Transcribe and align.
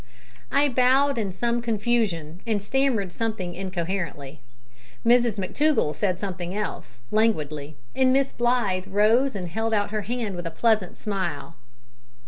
I 0.51 0.67
bowed 0.67 1.19
in 1.19 1.31
some 1.31 1.61
confusion, 1.61 2.39
and 2.47 2.59
stammered 2.59 3.13
something 3.13 3.53
incoherently. 3.53 4.39
Mrs 5.05 5.37
McTougall 5.37 5.93
said 5.93 6.19
something 6.19 6.57
else, 6.57 7.01
languidly, 7.11 7.75
and 7.95 8.11
Miss 8.11 8.31
Blythe 8.31 8.87
rose 8.87 9.35
and 9.35 9.47
held 9.47 9.75
out 9.75 9.91
her 9.91 10.01
hand 10.01 10.35
with 10.35 10.47
a 10.47 10.49
pleasant 10.49 10.97
smile. 10.97 11.55